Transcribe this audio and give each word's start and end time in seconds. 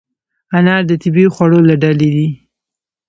انار 0.57 0.83
د 0.87 0.91
طبیعي 1.03 1.29
خوړو 1.35 1.59
له 1.69 1.75
ډلې 1.83 2.09
دی. 2.15 2.29